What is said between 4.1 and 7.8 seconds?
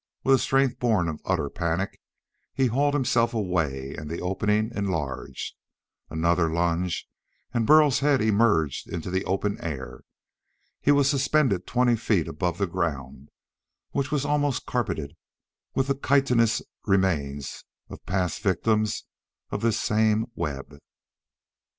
opening enlarged. Another lunge and